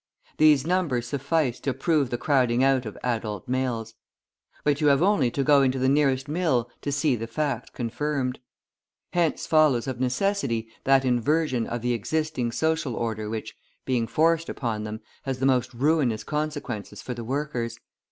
These 0.37 0.65
numbers 0.65 1.05
suffice 1.05 1.59
to 1.59 1.75
prove 1.75 2.09
the 2.09 2.17
crowding 2.17 2.63
out 2.63 2.87
of 2.87 2.97
adult 3.03 3.47
males. 3.47 3.93
But 4.63 4.81
you 4.81 4.87
have 4.87 5.03
only 5.03 5.29
to 5.29 5.43
go 5.43 5.61
into 5.61 5.77
the 5.77 5.87
nearest 5.87 6.27
mill 6.27 6.71
to 6.81 6.91
see 6.91 7.15
the 7.15 7.27
fact 7.27 7.71
confirmed. 7.73 8.39
Hence 9.13 9.45
follows 9.45 9.85
of 9.85 9.99
necessity 9.99 10.67
that 10.85 11.05
inversion 11.05 11.67
of 11.67 11.83
the 11.83 11.93
existing 11.93 12.51
social 12.51 12.95
order 12.95 13.29
which, 13.29 13.55
being 13.85 14.07
forced 14.07 14.49
upon 14.49 14.85
them, 14.85 15.01
has 15.21 15.37
the 15.37 15.45
most 15.45 15.71
ruinous 15.71 16.23
consequences 16.23 17.03
for 17.03 17.13
the 17.13 17.23
workers. 17.23 17.77